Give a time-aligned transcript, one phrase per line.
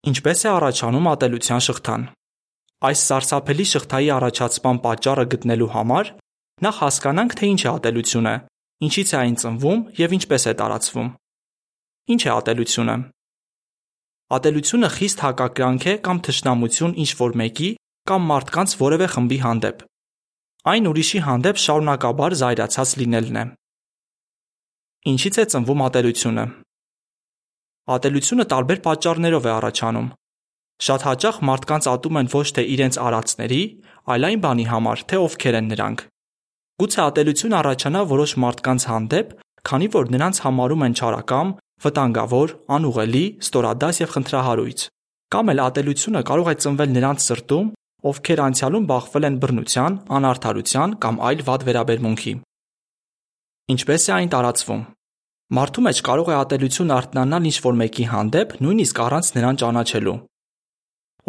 [0.00, 2.04] Ինչպես է առաջանում ատելության շղթան։
[2.88, 6.12] Այս սարսափելի շղթայի առաջացման պատճառը գտնելու համար
[6.64, 8.32] նախ հասկանանք, թե ինչ է ատելությունը,
[8.86, 11.10] ինչից է այն ծնվում եւ ինչպես է տարածվում։
[12.16, 12.96] Ինչ է ատելությունը։
[14.40, 17.70] Ատելությունը խիստ հակակրանք է կամ թշնամություն ինչ որ մեկի
[18.08, 19.84] կամ մարդկանց որևէ խմբի հանդեպ։
[20.70, 23.44] Այն ուրիշի հանդեպ շարունակաբար զայրացած լինելն է։
[25.12, 26.44] Ինչից է ծնվում ատելությունը։
[27.90, 30.08] Ատելությունը տարբեր պատճառներով է առաջանում։
[30.80, 33.62] Շատ հաճախ մարդկանց ատում են ոչ թե իրենց արածների,
[34.14, 36.04] այլ այն բանի համար, թե ովքեր են նրանք։
[36.80, 39.34] Գուցե ատելություն առաջանա որոշ մարդկանց հանդեպ,
[39.70, 41.48] քանի որ նրանց համարում են չարակամ,
[41.84, 44.86] վտանգավոր, անուղելի, ստորադաս եւ խնդրահարույց։
[45.30, 47.66] Կամ էլ ատելությունը կարող է ծնվել նրանց սրտում,
[48.10, 52.32] ովքեր անցյալում բախվել են բռնության, անարդարության կամ այլ վատ վերաբերմունքի։
[53.74, 54.82] Ինչպես է այն տարածվում։
[55.50, 60.12] Մարդու մեջ կարող է ատելություն արթնանալ ինչ-որ մեկի հանդեպ, նույնիսկ առանց նրան ճանաչելու։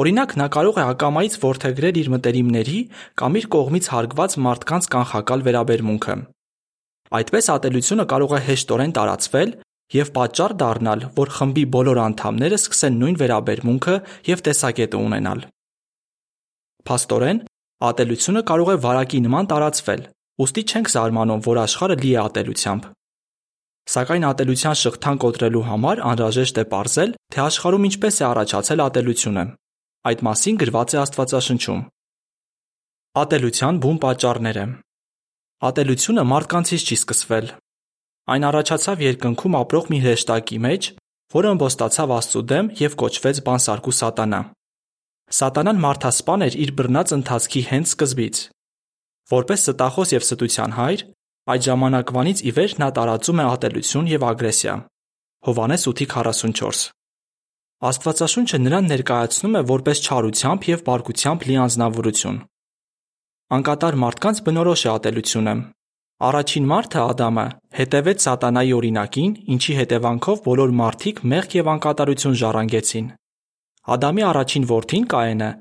[0.01, 2.77] Օրինակ, նա կարող է ակամայից ворթեգրել իր մտերիմների
[3.21, 6.15] կամ իր կողմից հարգված մարդկանց կանխակալ վերաբերմունքը։
[7.17, 9.51] Այդպես ատելությունը կարող է հեշտորեն տարածվել
[9.97, 13.95] եւ պատճառ դառնալ, որ խմբի բոլոր անդամները սկսեն նույն վերաբերմունքը
[14.29, 15.45] եւ տեսակետը ունենալ։
[16.87, 17.43] Փաստորեն,
[17.89, 20.07] ատելությունը կարող է վարակի նման տարածվել։
[20.41, 22.91] Ոստի չենք զարմանում, որ աշխարհը լի է ատելությամբ։
[23.91, 29.43] Սակայն ատելության շղթան կոտրելու համար անհրաժեշտ է ողրզել, թե աշխարհում ինչպես է առաջացել ատելությունը։
[30.11, 31.81] Այդ մասին գրված է Աստվածաշնչում։
[33.21, 34.63] Ատելության բուն պատճառները։
[35.71, 37.51] Ատելությունը մարդկանցից չի սկսվել։
[38.31, 40.87] Այն առաջացավ երկնքում ապրող մի հրեշտակի մեջ,
[41.35, 44.41] որը ըմբոստացավ Աստծո դեմ եւ կոչվեց բանսարկու սատանա։
[45.41, 48.39] Սատանան մարդասպան էր իր բռնած ընթացքի հենց սկզբից։
[49.31, 51.03] Որպես ստախոս եւ ստության հայր,
[51.49, 54.73] Այդ ժամանակվանից ի վեր նա տարածում է ատելություն եւ ագրեսիա։
[55.47, 56.81] Հովանես 8:44։
[57.89, 62.37] Աստվածաշունչը նրան ներկայացնում է որպես չարությամբ եւ բարկությամբ լի անznավորություն։
[63.57, 65.55] Անկատար մարդկանց բնորոշ է ատելությունը։
[66.29, 67.45] Առաջին մարդը Ադամը
[67.81, 73.07] հետևեց սատանայի օրինակին, ինչի հետևանքով բոլոր մարդիկ մեղք եւ անկատարություն ժառանգեցին։
[73.97, 75.53] Ադամի առաջին որդին Կայենը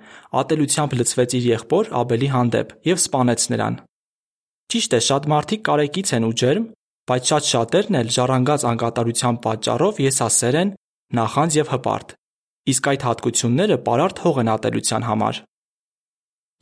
[0.45, 3.81] ատելությամբ լծվեց իր եղբոր Աբելի հանդեպ եւ սպանեց նրան։
[4.71, 6.67] Ճիշտ է, շատ մարդիկ կարեկից են ու ջերմ,
[7.11, 10.69] բայց շատ շատերն էլ ժառանգած անկատարության պատճառով եսասեր են,
[11.19, 12.15] նախանձ եւ հպարտ։
[12.71, 15.41] Իսկ այդ հատկությունները պարարտ հող են ատելության համար։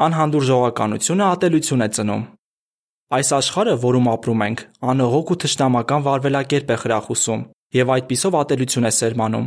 [0.09, 2.25] Անհանդուրժողականությունը ատելություն է ծնում։
[3.19, 4.59] Այս աշխարհը, որում ապրում ենք,
[4.89, 7.45] անողոք ու թշնամական վարվելակերպ է խրախուսում
[7.77, 9.47] եւ այդպիսով ատելություն է սերմանում։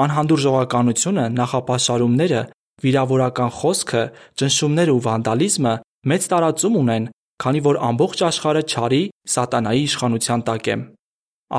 [0.00, 2.42] Անհանդուրժողականությունը, նախապաշարումները,
[2.80, 4.02] վիրավորական խոսքը,
[4.40, 5.72] ճնշումները ու վանդալիզմը
[6.10, 7.08] մեծ տարածում ունեն
[7.40, 9.02] քանի որ ամբողջ աշխարհը չարի,
[9.34, 10.76] սատանայի իշխանության տակ է։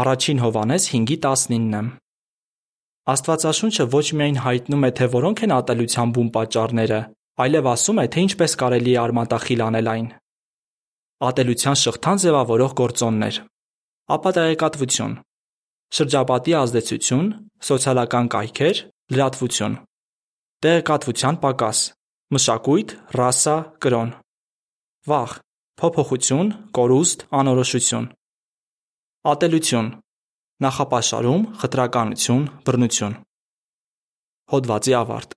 [0.02, 1.90] Առաջին Հովանես 5:19։
[3.12, 7.00] Աստվածաշունչը ոչ միայն հայտնում է, թե որոնք են ատելության բուն պատճառները,
[7.44, 10.08] այլև ասում է, թե ինչպես կարելի է արմատախիլ անել այն։
[11.28, 13.36] Ատելության շղթան ձևավորող գործոններ։
[14.16, 15.14] Ապատայեկատվություն,
[15.98, 17.28] շրջապատի ազդեցություն,
[17.68, 18.78] սոցիալական կայքեր,
[19.12, 19.78] լրատվություն,
[20.62, 21.80] տեղեկատվության պակաս,
[22.32, 24.12] մշակույթ, ռասա, կրոն,
[25.10, 25.32] վախ,
[25.82, 28.04] փոփոխություն, կորուստ, անորոշություն,
[29.32, 29.88] ատելություն,
[30.62, 33.16] նախապաշարում, խտրականություն, բռնություն։
[34.54, 35.30] Հոդվացի ավարտ։